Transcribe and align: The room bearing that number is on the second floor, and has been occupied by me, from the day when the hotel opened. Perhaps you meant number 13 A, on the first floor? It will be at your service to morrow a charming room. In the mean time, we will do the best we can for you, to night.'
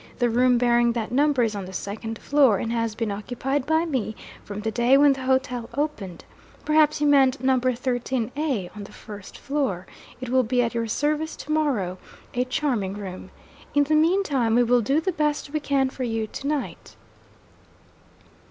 The 0.17 0.31
room 0.31 0.57
bearing 0.57 0.93
that 0.93 1.11
number 1.11 1.43
is 1.43 1.53
on 1.55 1.65
the 1.65 1.73
second 1.73 2.17
floor, 2.17 2.57
and 2.57 2.71
has 2.71 2.95
been 2.95 3.11
occupied 3.11 3.67
by 3.67 3.85
me, 3.85 4.15
from 4.43 4.61
the 4.61 4.71
day 4.71 4.97
when 4.97 5.13
the 5.13 5.21
hotel 5.25 5.69
opened. 5.75 6.25
Perhaps 6.65 7.01
you 7.01 7.05
meant 7.05 7.39
number 7.43 7.71
13 7.75 8.31
A, 8.35 8.69
on 8.75 8.85
the 8.85 8.91
first 8.91 9.37
floor? 9.37 9.85
It 10.19 10.29
will 10.29 10.41
be 10.41 10.63
at 10.63 10.73
your 10.73 10.87
service 10.87 11.35
to 11.35 11.51
morrow 11.51 11.99
a 12.33 12.45
charming 12.45 12.95
room. 12.95 13.29
In 13.75 13.83
the 13.83 13.93
mean 13.93 14.23
time, 14.23 14.55
we 14.55 14.63
will 14.63 14.81
do 14.81 15.01
the 15.01 15.11
best 15.11 15.51
we 15.53 15.59
can 15.59 15.91
for 15.91 16.01
you, 16.03 16.25
to 16.25 16.47
night.' 16.47 16.95